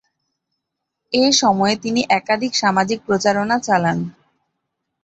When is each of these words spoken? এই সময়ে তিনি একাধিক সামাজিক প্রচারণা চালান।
এই 1.13 1.31
সময়ে 1.33 1.75
তিনি 1.75 2.01
একাধিক 2.19 2.51
সামাজিক 2.55 2.99
প্রচারণা 3.07 3.57
চালান। 3.59 3.99